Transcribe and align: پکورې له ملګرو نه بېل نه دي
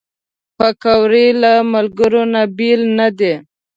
پکورې 0.57 1.25
له 1.41 1.53
ملګرو 1.73 2.23
نه 2.33 2.41
بېل 2.57 2.81
نه 2.99 3.07
دي 3.19 3.33